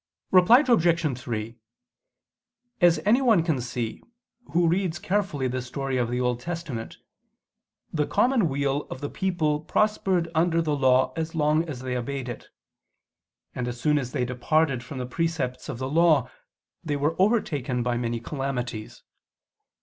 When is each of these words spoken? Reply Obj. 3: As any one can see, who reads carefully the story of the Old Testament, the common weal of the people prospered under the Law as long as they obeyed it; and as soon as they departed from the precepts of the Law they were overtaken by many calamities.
Reply 0.31 0.63
Obj. 0.67 1.19
3: 1.19 1.57
As 2.81 2.99
any 3.05 3.21
one 3.21 3.43
can 3.43 3.61
see, 3.61 4.01
who 4.49 4.67
reads 4.67 4.97
carefully 4.97 5.47
the 5.47 5.61
story 5.61 5.97
of 5.97 6.09
the 6.09 6.19
Old 6.19 6.39
Testament, 6.39 6.97
the 7.93 8.07
common 8.07 8.49
weal 8.49 8.87
of 8.89 9.01
the 9.01 9.11
people 9.11 9.59
prospered 9.59 10.27
under 10.33 10.59
the 10.59 10.75
Law 10.75 11.13
as 11.15 11.35
long 11.35 11.63
as 11.69 11.81
they 11.81 11.95
obeyed 11.95 12.29
it; 12.29 12.47
and 13.53 13.67
as 13.67 13.79
soon 13.79 13.99
as 13.99 14.11
they 14.11 14.25
departed 14.25 14.83
from 14.83 14.97
the 14.97 15.05
precepts 15.05 15.69
of 15.69 15.77
the 15.77 15.87
Law 15.87 16.27
they 16.83 16.95
were 16.95 17.15
overtaken 17.21 17.83
by 17.83 17.95
many 17.95 18.19
calamities. 18.19 19.03